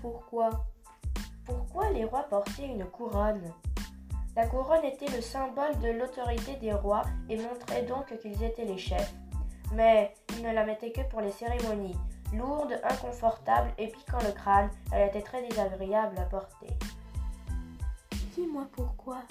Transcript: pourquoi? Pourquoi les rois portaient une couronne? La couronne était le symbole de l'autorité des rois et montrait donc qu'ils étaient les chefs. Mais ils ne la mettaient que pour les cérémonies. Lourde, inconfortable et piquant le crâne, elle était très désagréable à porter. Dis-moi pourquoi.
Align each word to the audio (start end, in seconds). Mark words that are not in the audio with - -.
pourquoi? 0.00 0.50
Pourquoi 1.44 1.90
les 1.90 2.04
rois 2.04 2.24
portaient 2.24 2.66
une 2.66 2.84
couronne? 2.84 3.52
La 4.36 4.46
couronne 4.46 4.84
était 4.84 5.08
le 5.14 5.20
symbole 5.20 5.78
de 5.80 5.88
l'autorité 5.88 6.54
des 6.56 6.72
rois 6.72 7.02
et 7.28 7.36
montrait 7.36 7.82
donc 7.82 8.16
qu'ils 8.18 8.42
étaient 8.42 8.64
les 8.64 8.78
chefs. 8.78 9.14
Mais 9.74 10.14
ils 10.36 10.42
ne 10.42 10.52
la 10.52 10.64
mettaient 10.64 10.92
que 10.92 11.00
pour 11.10 11.20
les 11.20 11.32
cérémonies. 11.32 11.96
Lourde, 12.32 12.78
inconfortable 12.84 13.72
et 13.78 13.88
piquant 13.88 14.18
le 14.24 14.32
crâne, 14.32 14.70
elle 14.92 15.08
était 15.08 15.22
très 15.22 15.42
désagréable 15.48 16.18
à 16.18 16.22
porter. 16.22 16.68
Dis-moi 18.34 18.66
pourquoi. 18.72 19.22